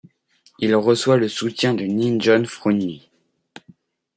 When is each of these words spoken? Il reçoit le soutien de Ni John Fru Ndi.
Il 0.57 0.73
reçoit 0.75 1.17
le 1.17 1.27
soutien 1.29 1.75
de 1.75 1.83
Ni 1.83 2.19
John 2.19 2.47
Fru 2.47 2.73
Ndi. 2.73 3.07